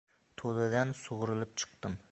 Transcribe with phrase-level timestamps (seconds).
[0.41, 2.05] To‘dadan sug‘urilib chiqdim.